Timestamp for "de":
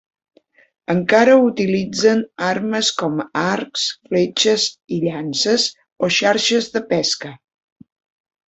6.79-6.87